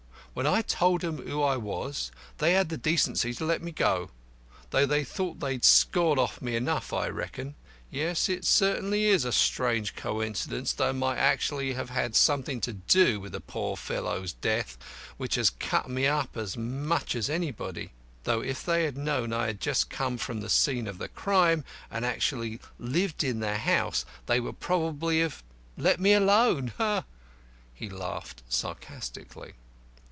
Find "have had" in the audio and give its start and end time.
11.73-12.15